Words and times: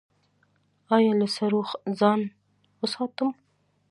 ایا 0.95 1.11
له 1.19 1.27
سړو 1.35 1.61
ځان 1.99 2.21
وساتم؟ 2.81 3.29